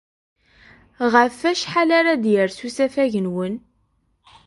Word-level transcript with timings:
Ɣef 1.13 1.37
wacḥal 1.45 1.89
ara 1.99 2.13
d-yers 2.23 2.57
usafag-nwen? 2.67 3.55